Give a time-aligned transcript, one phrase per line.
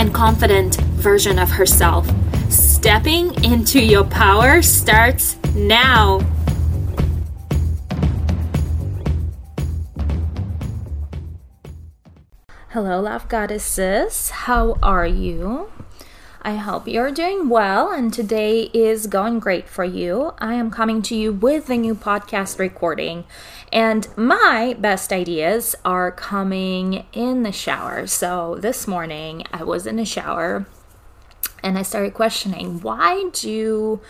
[0.00, 2.10] and confident version of herself.
[2.50, 6.20] Stepping into your power starts now.
[12.70, 14.30] Hello, love goddesses.
[14.30, 15.70] How are you?
[16.42, 20.32] I hope you're doing well and today is going great for you.
[20.38, 23.24] I am coming to you with a new podcast recording,
[23.70, 28.06] and my best ideas are coming in the shower.
[28.06, 30.64] So this morning I was in the shower
[31.62, 34.00] and I started questioning why do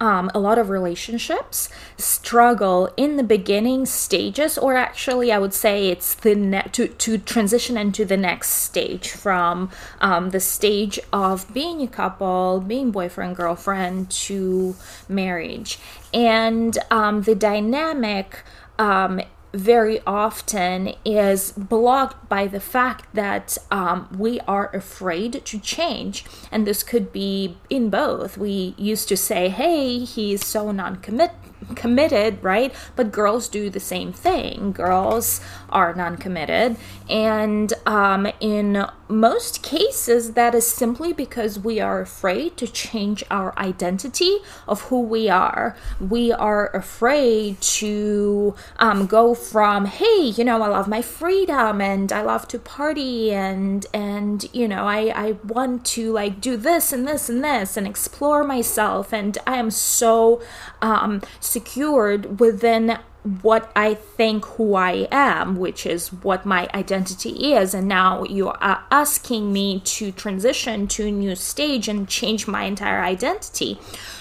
[0.00, 5.88] um, a lot of relationships struggle in the beginning stages, or actually, I would say
[5.88, 9.70] it's the ne- to to transition into the next stage from
[10.00, 14.74] um, the stage of being a couple, being boyfriend girlfriend to
[15.08, 15.78] marriage,
[16.12, 18.42] and um, the dynamic
[18.78, 19.20] um,
[19.54, 26.24] very often is blocked by the fact that um, we are afraid to change.
[26.50, 28.36] And this could be in both.
[28.36, 32.74] We used to say, hey, he's so non committed right?
[32.96, 34.72] But girls do the same thing.
[34.72, 36.76] Girls are non committed.
[37.08, 43.56] And um, in most cases, that is simply because we are afraid to change our
[43.58, 45.76] identity of who we are.
[46.00, 52.12] We are afraid to um, go from, hey, you know, I love my freedom and
[52.12, 56.92] I love to party and, and you know, I, I want to like do this
[56.92, 59.12] and this and this and explore myself.
[59.12, 60.42] And I am so
[60.82, 62.98] um, secured within
[63.40, 67.72] what I think who I am, which is what my identity is.
[67.72, 72.64] And now you are asking me to transition to a new stage and change my
[72.64, 73.78] entire identity.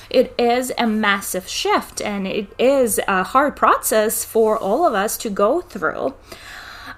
[0.10, 5.18] It is a massive shift and it is a hard process for all of us
[5.18, 6.14] to go through.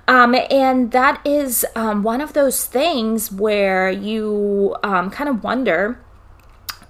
[0.07, 5.99] Um, and that is um, one of those things where you um, kind of wonder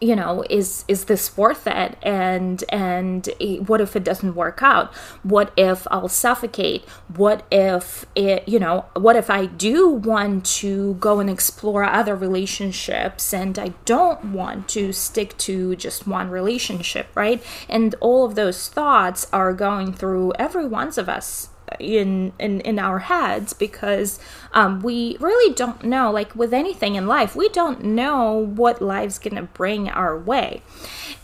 [0.02, 1.98] you know is is this worth it?
[2.02, 3.28] And and
[3.68, 4.94] what if it doesn't work out?
[5.24, 6.88] What if i'll suffocate?
[7.16, 12.16] What if it you know what if i do want to go and explore other
[12.16, 17.44] relationships and i don't want to stick to just one relationship right?
[17.68, 22.80] And all of those thoughts are going through every one of us in in in
[22.80, 24.20] our heads because
[24.54, 29.20] um, we really don't know like with anything in life we don't know what life's
[29.20, 30.62] gonna bring our way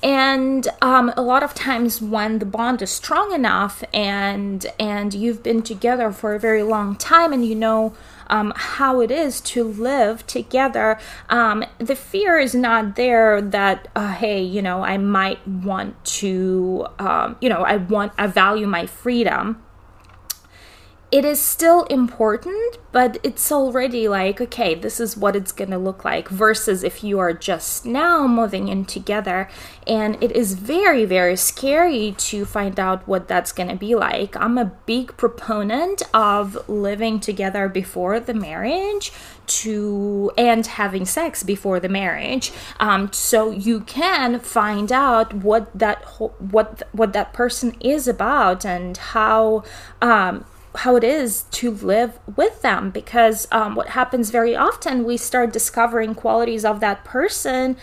[0.04, 5.44] and um, a lot of times when the bond is strong enough and and you've
[5.44, 7.94] been together for a very long time and you know
[8.32, 10.98] um, how it is to live together.
[11.30, 16.88] Um, the fear is not there that, uh, hey, you know, I might want to,
[16.98, 19.62] um, you know, I want, I value my freedom
[21.12, 26.06] it is still important, but it's already like, okay, this is what it's gonna look
[26.06, 29.50] like, versus if you are just now moving in together.
[29.86, 34.38] And it is very, very scary to find out what that's gonna be like.
[34.38, 39.12] I'm a big proponent of living together before the marriage
[39.48, 46.02] to and having sex before the marriage um, so you can find out what that
[46.40, 49.62] what what that person is about and how
[50.02, 50.46] um,
[50.76, 55.52] how it is to live with them because um, what happens very often we start
[55.52, 57.76] discovering qualities of that person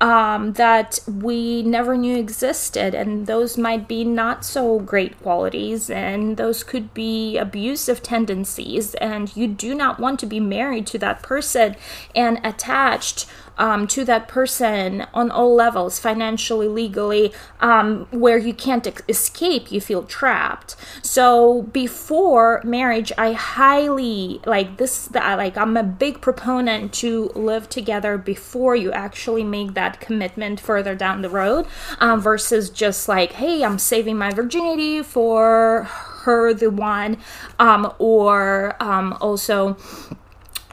[0.00, 6.36] um, that we never knew existed and those might be not so great qualities and
[6.36, 11.22] those could be abusive tendencies and you do not want to be married to that
[11.22, 11.74] person
[12.14, 13.26] and attached
[13.58, 19.80] um, to that person on all levels, financially, legally, um, where you can't escape, you
[19.80, 20.76] feel trapped.
[21.02, 25.10] So before marriage, I highly like this.
[25.12, 30.94] Like I'm a big proponent to live together before you actually make that commitment further
[30.94, 31.66] down the road,
[31.98, 37.18] um, versus just like, hey, I'm saving my virginity for her, the one,
[37.58, 39.76] um, or um, also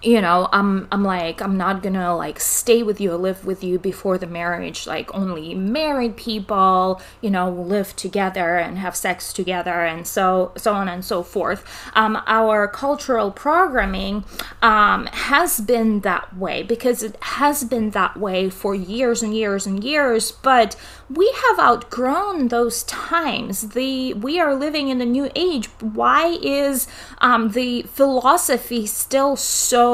[0.04, 3.64] you know i'm i'm like i'm not gonna like stay with you or live with
[3.64, 9.32] you before the marriage like only married people you know live together and have sex
[9.32, 11.64] together and so so on and so forth.
[11.94, 14.26] Um, our cultural programming
[14.62, 19.66] um, has been that way because it has been that way for years and years
[19.66, 20.76] and years but
[21.10, 23.70] we have outgrown those times.
[23.70, 25.68] The we are living in a new age.
[25.80, 26.88] Why is
[27.20, 29.93] um, the philosophy still so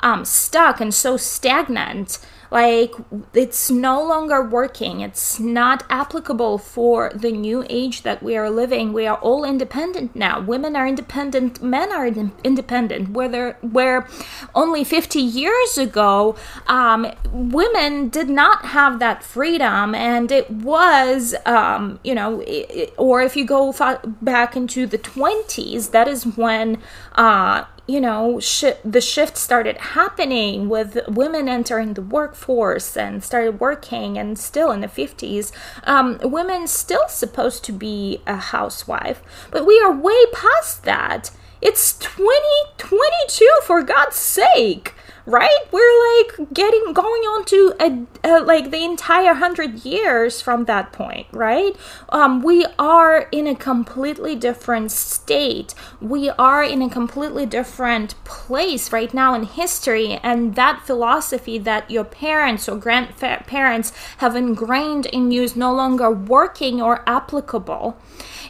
[0.00, 2.18] um, stuck and so stagnant.
[2.50, 2.94] Like
[3.32, 5.00] it's no longer working.
[5.00, 8.92] It's not applicable for the new age that we are living.
[8.92, 10.40] We are all independent now.
[10.40, 11.62] Women are independent.
[11.62, 13.10] Men are independent.
[13.10, 14.08] Whether where
[14.54, 16.34] only 50 years ago,
[16.66, 23.22] um, women did not have that freedom, and it was, um, you know, it, or
[23.22, 23.72] if you go
[24.20, 26.82] back into the 20s, that is when,
[27.14, 33.58] uh, you know, sh- the shift started happening with women entering the workforce and started
[33.58, 35.50] working, and still in the 50s,
[35.84, 39.22] um, women still supposed to be a housewife.
[39.50, 41.32] But we are way past that.
[41.60, 44.94] It's 2022, for God's sake
[45.30, 45.58] right?
[45.70, 50.92] We're like getting going on to a, a, like the entire hundred years from that
[50.92, 51.76] point, right?
[52.08, 55.74] Um, we are in a completely different state.
[56.00, 61.90] We are in a completely different place right now in history, and that philosophy that
[61.90, 67.96] your parents or grandparents have ingrained in you is no longer working or applicable.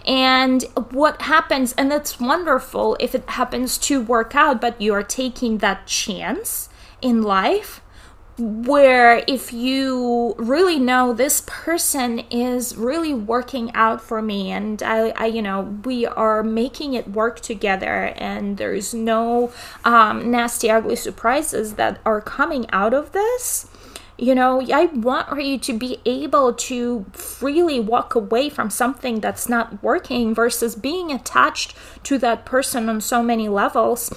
[0.07, 0.63] And
[0.93, 5.87] what happens, and that's wonderful if it happens to work out, but you're taking that
[5.87, 6.70] chance
[7.03, 7.81] in life
[8.39, 15.11] where if you really know this person is really working out for me and I,
[15.11, 19.53] I you know we are making it work together and there's no
[19.85, 23.67] um, nasty ugly surprises that are coming out of this
[24.21, 29.49] you know, I want you to be able to freely walk away from something that's
[29.49, 34.13] not working versus being attached to that person on so many levels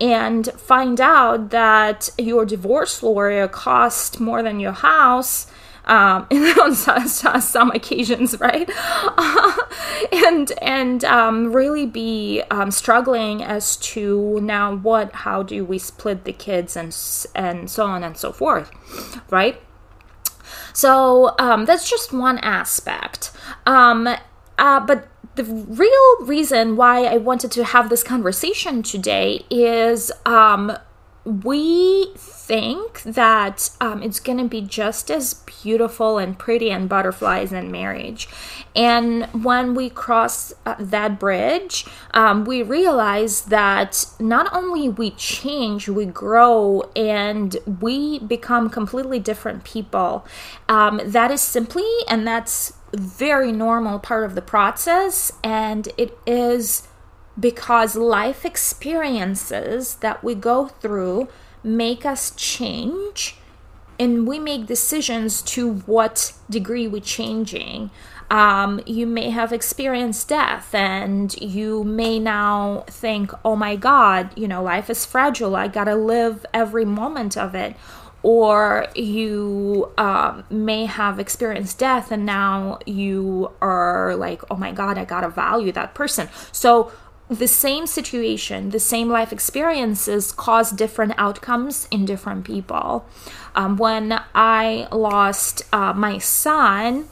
[0.00, 5.46] and find out that your divorce lawyer cost more than your house
[5.86, 8.70] um, on some, occasions, right?
[10.12, 16.24] and and um, really be um, struggling as to now what, how do we split
[16.24, 16.96] the kids and
[17.34, 18.70] and so on and so forth,
[19.30, 19.60] right?
[20.72, 23.30] So um, that's just one aspect.
[23.66, 24.08] Um,
[24.58, 30.76] uh, but the real reason why I wanted to have this conversation today is um,
[31.24, 37.52] we think that um, it's going to be just as beautiful and pretty and butterflies
[37.52, 38.28] in marriage.
[38.76, 45.88] And when we cross uh, that bridge, um, we realize that not only we change,
[45.88, 50.26] we grow, and we become completely different people.
[50.68, 56.88] Um, that is simply, and that's very normal part of the process, and it is
[57.38, 61.28] because life experiences that we go through
[61.62, 63.36] make us change
[63.98, 67.90] and we make decisions to what degree we're changing.
[68.30, 74.48] Um, you may have experienced death and you may now think, oh my God, you
[74.48, 75.54] know, life is fragile.
[75.54, 77.76] I gotta live every moment of it
[78.24, 84.96] or you um, may have experienced death and now you are like oh my god
[84.96, 86.28] i gotta value that person.
[86.50, 86.90] So
[87.28, 93.06] the same situation the same life experiences cause different outcomes in different people.
[93.54, 97.08] Um, when i lost uh, my son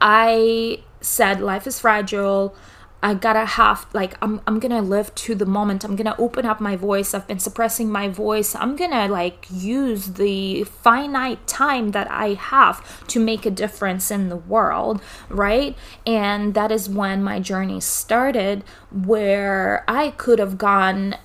[0.00, 2.54] i said life is fragile
[3.02, 5.84] I gotta have like I'm I'm gonna live to the moment.
[5.84, 7.14] I'm gonna open up my voice.
[7.14, 8.54] I've been suppressing my voice.
[8.54, 14.28] I'm gonna like use the finite time that I have to make a difference in
[14.28, 15.76] the world, right?
[16.06, 21.16] And that is when my journey started where I could have gone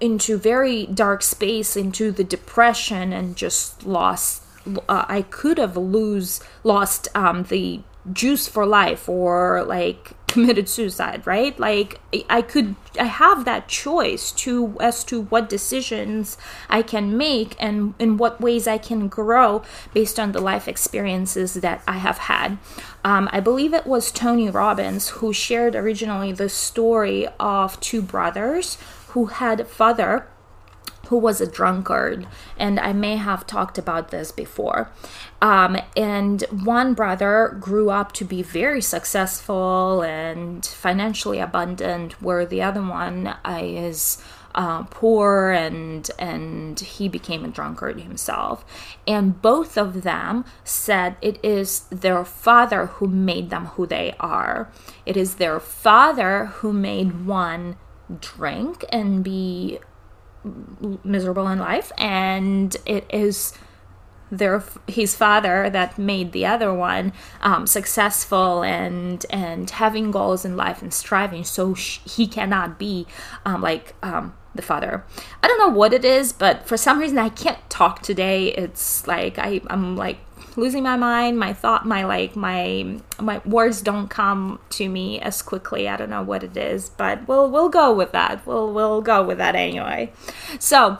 [0.00, 4.42] into very dark space into the depression and just lost
[4.88, 7.80] uh, I could have lose lost um, the
[8.12, 11.58] juice for life or like committed suicide right?
[11.58, 16.38] Like i could i have that choice to as to what decisions
[16.70, 19.62] i can make and in what ways i can grow
[19.92, 22.58] based on the life experiences that i have had.
[23.04, 28.78] Um, i believe it was tony robbins who shared originally the story of two brothers
[29.08, 30.26] who had a father
[31.08, 32.26] who was a drunkard,
[32.58, 34.90] and I may have talked about this before.
[35.40, 42.62] Um, and one brother grew up to be very successful and financially abundant, where the
[42.62, 44.22] other one uh, is
[44.54, 48.64] uh, poor and and he became a drunkard himself
[49.06, 54.68] and both of them said it is their father who made them who they are
[55.04, 57.76] it is their father who made one
[58.20, 59.78] drink and be
[61.04, 63.52] miserable in life and it is
[64.30, 70.56] their his father that made the other one um, successful and and having goals in
[70.56, 73.06] life and striving so he cannot be
[73.44, 75.04] um, like um, the father.
[75.42, 78.48] I don't know what it is but for some reason i can't talk today.
[78.48, 80.18] It's like I, i'm like
[80.58, 81.38] losing my mind.
[81.38, 85.88] My thought my like my my words don't come to me as quickly.
[85.88, 88.44] I don't know what it is but we'll we'll go with that.
[88.46, 90.12] We'll we'll go with that anyway.
[90.58, 90.98] So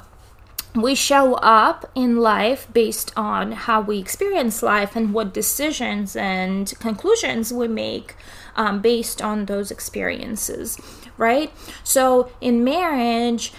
[0.74, 6.72] we show up in life based on how we experience life and what decisions and
[6.78, 8.14] conclusions we make
[8.54, 10.78] um, based on those experiences
[11.18, 11.52] right?
[11.82, 13.52] So in marriage,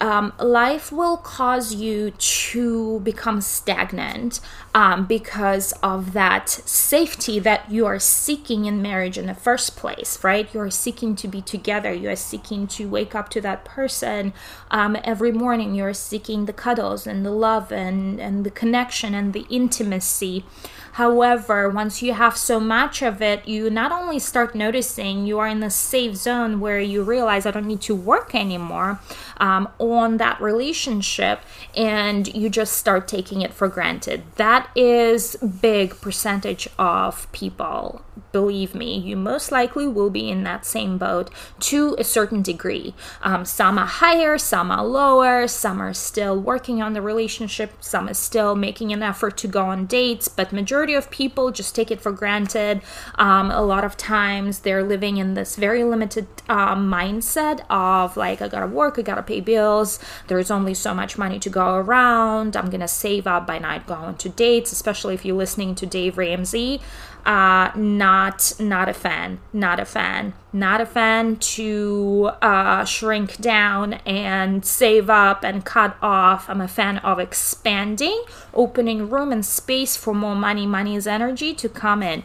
[0.00, 4.40] um, life will cause you to become stagnant
[4.76, 10.22] um, because of that safety that you are seeking in marriage in the first place,
[10.22, 10.52] right?
[10.52, 11.94] You are seeking to be together.
[11.94, 14.34] You are seeking to wake up to that person
[14.70, 15.74] um, every morning.
[15.74, 20.44] You are seeking the cuddles and the love and, and the connection and the intimacy.
[20.92, 25.48] However, once you have so much of it, you not only start noticing you are
[25.48, 29.00] in the safe zone where you realize I don't need to work anymore
[29.38, 31.40] um, on that relationship,
[31.76, 34.22] and you just start taking it for granted.
[34.36, 38.02] That is big percentage of people.
[38.36, 42.94] Believe me, you most likely will be in that same boat to a certain degree.
[43.22, 48.10] Um, some are higher, some are lower, some are still working on the relationship, some
[48.10, 51.90] are still making an effort to go on dates, but majority of people just take
[51.90, 52.82] it for granted.
[53.14, 58.42] Um, a lot of times they're living in this very limited uh, mindset of like,
[58.42, 62.54] I gotta work, I gotta pay bills, there's only so much money to go around,
[62.54, 66.18] I'm gonna save up by not going to dates, especially if you're listening to Dave
[66.18, 66.82] Ramsey
[67.26, 68.25] uh, not
[68.60, 75.10] not a fan, not a fan, not a fan to uh, shrink down and save
[75.10, 76.48] up and cut off.
[76.48, 80.66] I'm a fan of expanding, opening room and space for more money.
[80.66, 82.22] Money is energy to come in.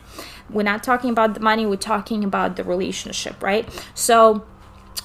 [0.49, 1.65] We're not talking about the money.
[1.65, 3.67] We're talking about the relationship, right?
[3.93, 4.45] So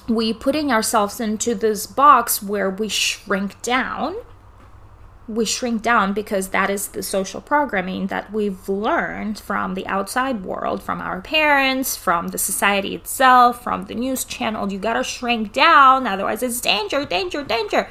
[0.07, 4.15] we putting ourselves into this box where we shrink down
[5.27, 10.43] we shrink down because that is the social programming that we've learned from the outside
[10.43, 14.71] world, from our parents, from the society itself, from the news channel.
[14.71, 17.89] You gotta shrink down, otherwise it's danger, danger, danger,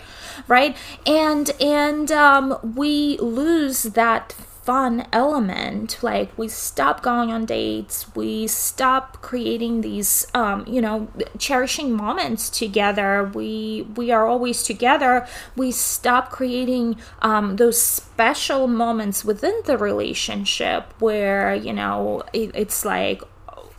[0.48, 0.76] right?
[1.04, 4.34] And and um, we lose that
[4.66, 11.06] fun element like we stop going on dates we stop creating these um, you know
[11.38, 19.24] cherishing moments together we we are always together we stop creating um, those special moments
[19.24, 23.22] within the relationship where you know it, it's like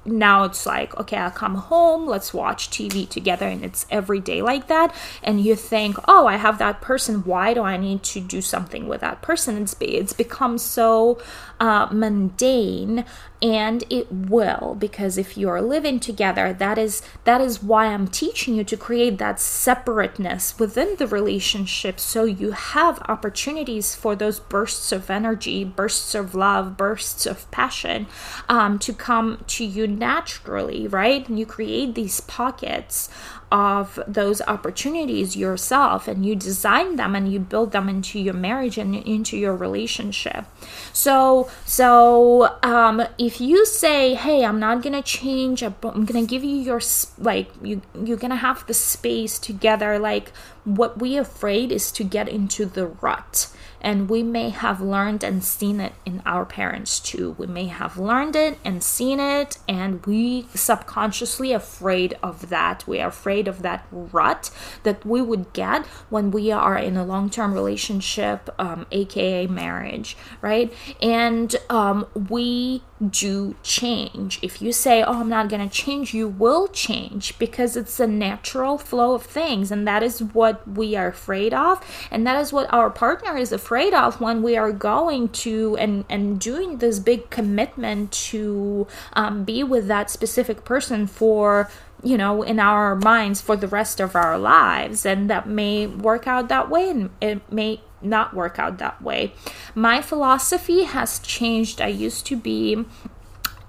[0.08, 4.42] now it's like okay i'll come home let's watch tv together and it's every day
[4.42, 4.96] like that.
[5.22, 8.88] And you think oh i have that person why do i need to do something
[8.88, 9.62] with that person?
[9.62, 11.20] It's, it's become so
[11.60, 13.06] uh, mundane
[13.42, 18.56] and it will because if you're living together that is that is why i'm teaching
[18.56, 24.92] you to create that separateness within the relationship so you have opportunities for those bursts
[24.92, 28.08] of energy bursts of love bursts of passion
[28.50, 31.28] um, to come to you naturally right?
[31.28, 33.10] And you create these pockets
[33.52, 38.78] of those opportunities yourself and you design them and you build them into your marriage
[38.78, 40.46] and into your relationship.
[40.92, 46.56] So so um, if you say hey i'm not gonna change i'm gonna give you
[46.56, 46.82] your
[47.18, 50.32] like you you're gonna have the space together like
[50.64, 53.50] what we afraid is to get into the rut
[53.82, 57.36] and we may have learned and seen it in our parents too.
[57.38, 62.88] We may have learned it and seen it, and we subconsciously afraid of that.
[62.88, 64.52] We are afraid of that rut
[64.84, 70.74] that we would get when we are in a long-term relationship, um, aka marriage, right?
[71.02, 74.40] And um, we do change.
[74.42, 78.08] If you say, Oh, I'm not going to change, you will change because it's a
[78.08, 79.72] natural flow of things.
[79.72, 81.84] And that is what we are afraid of.
[82.12, 86.06] And that is what our partner is afraid of when we are going to and,
[86.10, 91.70] and doing this big commitment to um, be with that specific person for
[92.04, 95.06] you know, in our minds for the rest of our lives.
[95.06, 99.34] And that may work out that way and it may not work out that way.
[99.76, 101.82] My philosophy has changed.
[101.82, 102.86] I used to be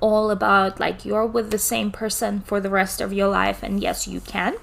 [0.00, 3.80] all about like you're with the same person for the rest of your life, and
[3.80, 4.56] yes, you can.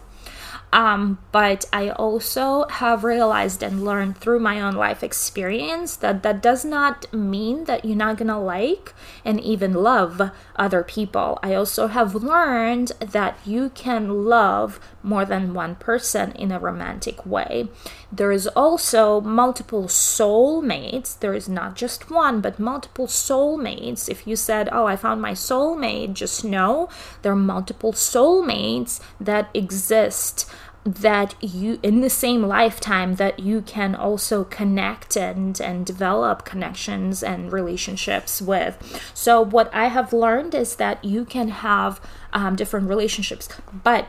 [0.75, 6.43] Um, but I also have realized and learned through my own life experience that that
[6.43, 11.39] does not mean that you're not gonna like and even love other people.
[11.41, 17.25] I also have learned that you can love more than one person in a romantic
[17.25, 17.69] way.
[18.11, 21.17] There is also multiple soulmates.
[21.17, 24.09] There is not just one, but multiple soulmates.
[24.09, 26.89] If you said, Oh, I found my soulmate, just know
[27.21, 30.49] there are multiple soulmates that exist
[30.85, 37.23] that you in the same lifetime that you can also connect and and develop connections
[37.23, 38.77] and relationships with.
[39.13, 41.99] So what i have learned is that you can have
[42.33, 43.49] um, different relationships
[43.83, 44.07] but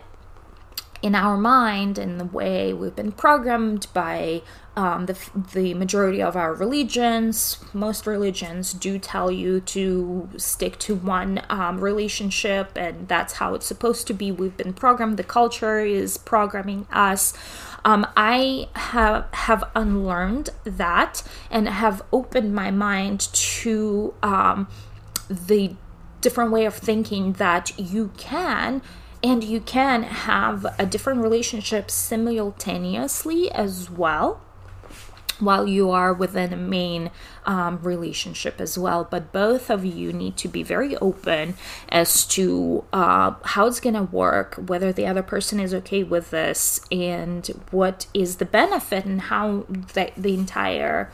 [1.02, 4.42] in our mind and the way we've been programmed by
[4.76, 5.16] um, the,
[5.54, 11.80] the majority of our religions, most religions do tell you to stick to one um,
[11.80, 14.30] relationship, and that's how it's supposed to be.
[14.30, 17.32] We've been programmed, the culture is programming us.
[17.86, 24.68] Um, I have have unlearned that and have opened my mind to um,
[25.30, 25.74] the
[26.20, 28.82] different way of thinking that you can
[29.26, 34.40] and you can have a different relationship simultaneously as well
[35.40, 37.10] while you are within a main
[37.44, 39.06] um, relationship as well.
[39.10, 41.56] But both of you need to be very open
[41.88, 46.30] as to uh, how it's going to work, whether the other person is okay with
[46.30, 51.10] this, and what is the benefit and how the, the entire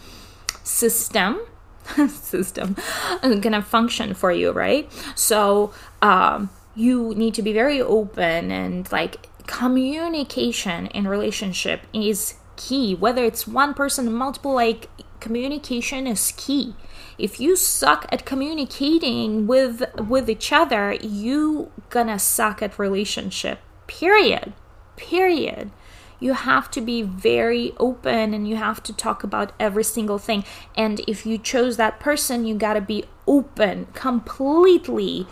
[0.63, 1.41] system
[2.09, 2.77] system
[3.25, 8.51] is going to function for you right so um, you need to be very open
[8.51, 12.95] and like communication in relationship is key.
[12.95, 14.89] Whether it's one person multiple like
[15.21, 16.75] communication is key.
[17.19, 23.61] If you suck at communicating with with each other you gonna suck at relationship.
[23.87, 24.53] Period.
[24.97, 25.71] Period.
[26.19, 30.45] You have to be very open and you have to talk about every single thing.
[30.77, 35.27] And if you chose that person you got to be open completely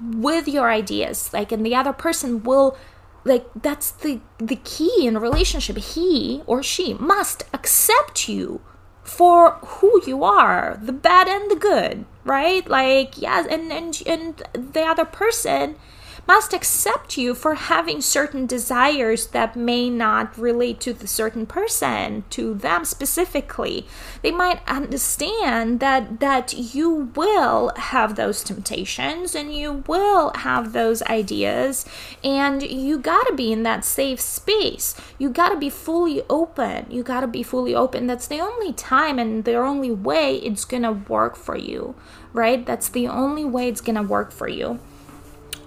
[0.00, 2.76] with your ideas like and the other person will
[3.26, 5.76] like that's the the key in a relationship.
[5.76, 8.60] He or she must accept you
[9.02, 12.66] for who you are the bad and the good right?
[12.68, 15.76] Like yes and and and the other person
[16.26, 22.24] must accept you for having certain desires that may not relate to the certain person
[22.30, 23.86] to them specifically.
[24.22, 31.02] They might understand that that you will have those temptations and you will have those
[31.02, 31.84] ideas
[32.24, 34.94] and you got to be in that safe space.
[35.18, 36.86] You got to be fully open.
[36.90, 38.06] You got to be fully open.
[38.06, 41.94] That's the only time and the only way it's going to work for you
[42.32, 42.66] right?
[42.66, 44.78] That's the only way it's going to work for you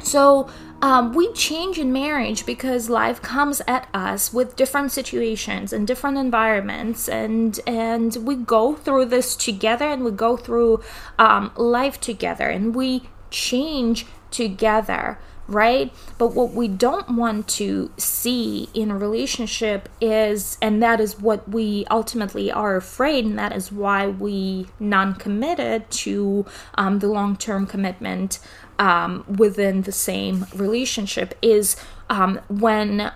[0.02, 0.50] so
[0.82, 6.18] um, we change in marriage because life comes at us with different situations and different
[6.18, 10.82] environments, and and we go through this together, and we go through
[11.18, 15.92] um, life together, and we change together right?
[16.18, 21.50] But what we don't want to see in a relationship is, and that is what
[21.50, 27.36] we ultimately are afraid, and that is why we non committed to um, the long
[27.36, 28.40] term commitment
[28.78, 31.76] um, within the same relationship is
[32.10, 33.12] um, when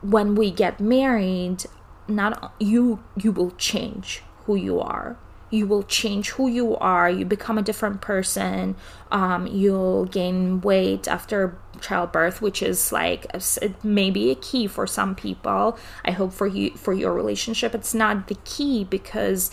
[0.00, 1.64] when we get married
[2.06, 5.18] not you you will change who you are
[5.50, 8.76] you will change who you are you become a different person
[9.10, 13.26] um, you'll gain weight after childbirth which is like
[13.82, 18.26] maybe a key for some people i hope for you for your relationship it's not
[18.28, 19.50] the key because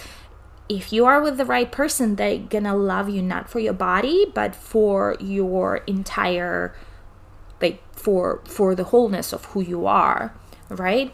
[0.68, 4.26] if you are with the right person, they're gonna love you not for your body,
[4.34, 6.76] but for your entire
[7.62, 10.34] like for for the wholeness of who you are,
[10.70, 11.14] right?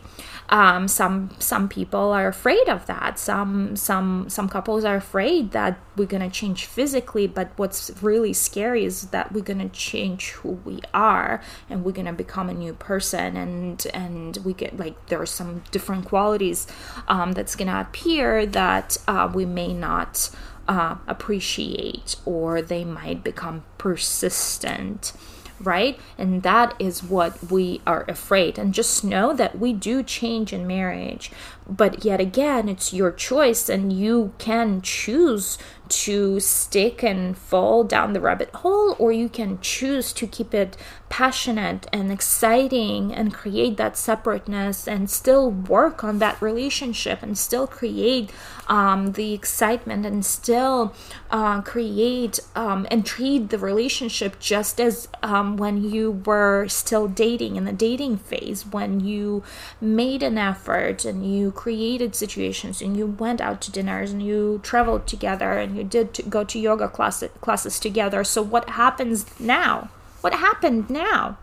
[0.51, 3.17] Um, some some people are afraid of that.
[3.17, 8.83] Some some some couples are afraid that we're gonna change physically, but what's really scary
[8.83, 13.37] is that we're gonna change who we are and we're gonna become a new person
[13.37, 16.67] and and we get like there are some different qualities
[17.07, 20.29] um, that's gonna appear that uh, we may not
[20.67, 25.13] uh, appreciate or they might become persistent
[25.61, 25.99] right?
[26.17, 28.57] And that is what we are afraid.
[28.57, 31.31] And just know that we do change in marriage.
[31.67, 35.57] But yet again, it's your choice, and you can choose
[35.91, 40.77] to stick and fall down the rabbit hole, or you can choose to keep it
[41.09, 47.67] passionate and exciting and create that separateness and still work on that relationship and still
[47.67, 48.31] create
[48.67, 50.93] um, the excitement and still
[51.29, 57.57] uh, create um, and treat the relationship just as um, when you were still dating
[57.57, 59.43] in the dating phase, when you
[59.81, 64.59] made an effort and you created situations and you went out to dinners and you
[64.63, 68.23] traveled together and you did to go to yoga class- classes together.
[68.23, 69.89] So, what happens now?
[70.21, 71.37] What happened now?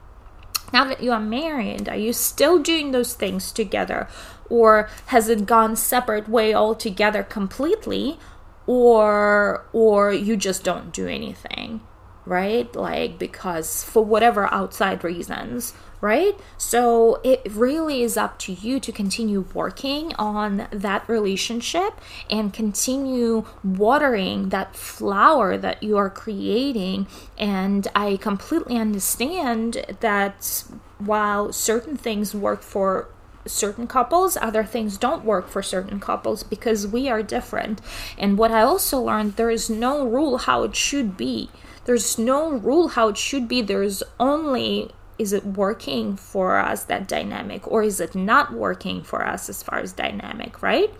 [0.73, 4.09] Now that you are married, are you still doing those things together?
[4.51, 8.18] Or has it gone separate way altogether completely?
[8.66, 11.81] Or or you just don't do anything,
[12.27, 12.75] right?
[12.77, 16.38] Like because for whatever outside reasons right?
[16.56, 23.44] So it really is up to you to continue working on that relationship and continue
[23.64, 27.06] watering that flower that you are creating.
[27.37, 30.64] And I completely understand that
[30.98, 33.08] while certain things work for
[33.46, 37.80] certain couples, other things don't work for certain couples because we are different.
[38.18, 41.50] And what I also learned there is no rule how it should be.
[41.84, 43.62] There's no rule how it should be.
[43.62, 49.26] There's only is it working for us that dynamic or is it not working for
[49.26, 50.92] us as far as dynamic right?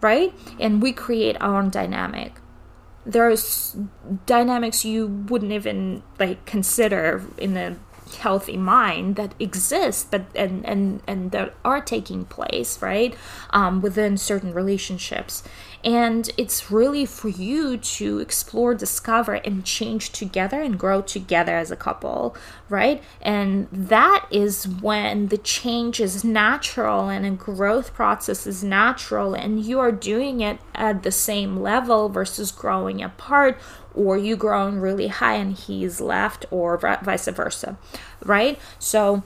[0.00, 0.32] Right?
[0.60, 2.34] And we create our own dynamic.
[3.04, 3.76] There's
[4.26, 7.76] dynamics you wouldn't even like consider in a
[8.16, 13.14] healthy mind that exist but and and and that are taking place right
[13.50, 15.42] um, within certain relationships
[15.84, 21.70] and it's really for you to explore, discover, and change together and grow together as
[21.70, 22.36] a couple,
[22.68, 23.02] right?
[23.22, 29.64] And that is when the change is natural and a growth process is natural, and
[29.64, 33.58] you are doing it at the same level versus growing apart
[33.94, 37.76] or you growing really high and he's left or vice versa
[38.24, 39.22] right so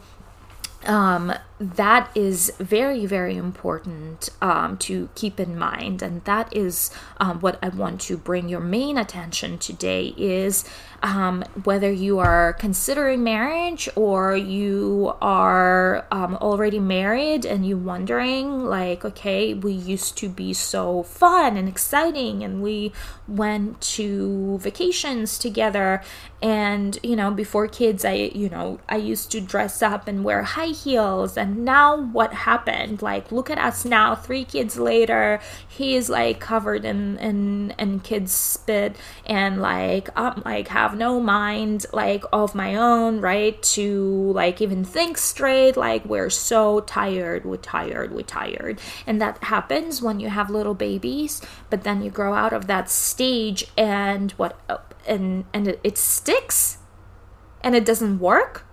[0.87, 6.03] um, that is very, very important um, to keep in mind.
[6.03, 10.65] And that is um, what I want to bring your main attention today is
[11.05, 18.65] um, whether you are considering marriage or you are um, already married and you're wondering
[18.65, 22.93] like, okay, we used to be so fun and exciting and we
[23.29, 26.03] went to vacations together
[26.43, 30.43] and you know before kids i you know i used to dress up and wear
[30.43, 33.03] high heels and now what happened?
[33.03, 38.33] Like look at us now three kids later he's like covered in in in kids
[38.33, 43.63] spit and like i'm like have no mind like of my own right?
[43.63, 48.81] To like even think straight like we're so tired we're tired we're tired.
[49.07, 52.91] And that happens when you have little babies but then you grow out of that
[52.91, 54.59] stage and what
[55.07, 56.79] and and it, it sticks
[57.63, 58.67] and it doesn't work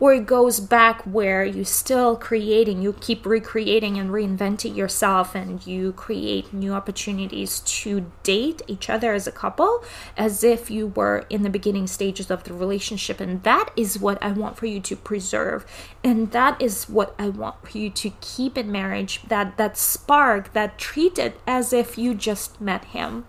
[0.00, 5.66] or it goes back where you still creating you keep recreating and reinventing yourself and
[5.66, 9.82] you create new opportunities to date each other as a couple
[10.16, 13.20] as if you were in the beginning stages of the relationship.
[13.20, 15.66] And that is what i want for you to preserve.
[16.02, 20.52] And that is what i want for you to keep in marriage that that spark
[20.52, 23.24] that treat it as if you just met him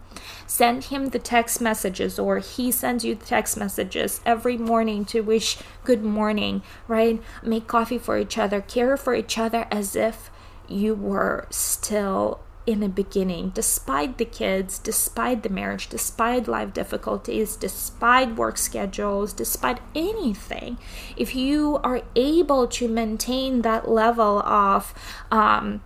[0.48, 5.22] Send him the text messages, or he sends you the text messages every morning to
[5.22, 7.22] wish good morning, right?
[7.44, 10.30] Make coffee for each other, care for each other as if
[10.68, 17.56] you were still in the beginning, despite the kids, despite the marriage, despite life difficulties,
[17.56, 20.78] despite work schedules, despite anything,
[21.16, 24.94] if you are able to maintain that level of
[25.32, 25.82] um,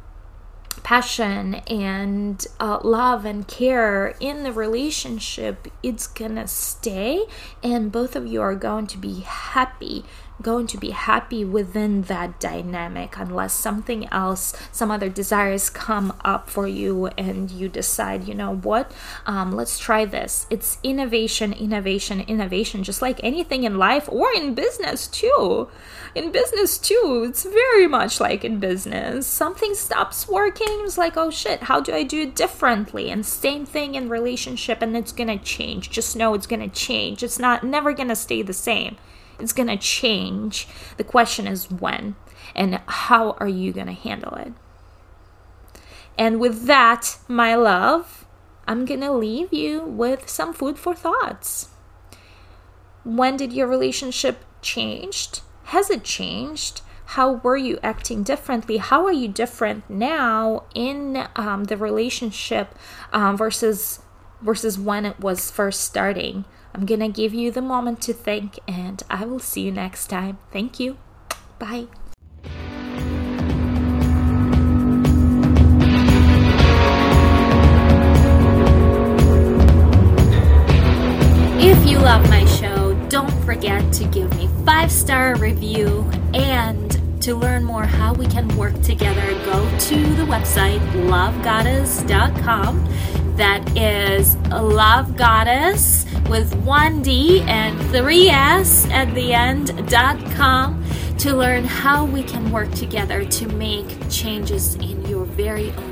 [0.83, 7.25] passion and uh, love and care in the relationship, it's gonna stay,
[7.63, 10.05] and both of you are going to be happy
[10.41, 16.49] going to be happy within that dynamic unless something else, some other desires come up
[16.49, 18.91] for you and you decide, you know what,
[19.25, 20.47] um, let's try this.
[20.49, 25.69] It's innovation, innovation, innovation, just like anything in life or in business too.
[26.15, 29.27] In business too, it's very much like in business.
[29.27, 33.11] Something stops working, it's like, oh shit, how do I do it differently?
[33.11, 35.89] And same thing in relationship, and it's gonna change.
[35.89, 37.23] Just know it's gonna change.
[37.23, 38.97] It's not never gonna stay the same.
[39.41, 40.67] It's going to change.
[40.97, 42.15] The question is when
[42.55, 44.53] and how are you going to handle it?
[46.17, 48.25] And with that, my love,
[48.67, 51.69] I'm going to leave you with some food for thoughts.
[53.03, 55.41] When did your relationship changed?
[55.65, 56.81] Has it changed?
[57.05, 58.77] How were you acting differently?
[58.77, 62.75] How are you different now in um, the relationship
[63.11, 64.01] um, versus
[64.41, 66.45] versus when it was first starting.
[66.73, 70.37] I'm gonna give you the moment to think, and I will see you next time.
[70.51, 70.97] Thank you.
[71.57, 71.87] Bye.
[81.61, 87.35] If you love my show, don't forget to give me five star review and to
[87.35, 92.87] learn more how we can work together, go to the website lovegodesss.com.
[93.39, 100.83] That is Love Goddess with one D and three S at the end.com
[101.19, 105.88] to learn how we can work together to make changes in your very own.